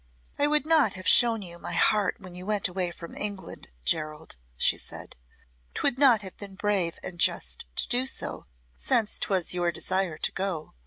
[0.39, 4.35] "I would not have shown you my heart when you went away from England, Gerald,"
[4.57, 5.15] she said.
[5.75, 8.47] "'Twould not have been brave and just to do so
[8.79, 10.73] since 'twas your desire to go.